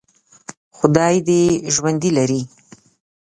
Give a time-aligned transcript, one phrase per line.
[0.77, 2.41] خدای دې یې ژوندي لري.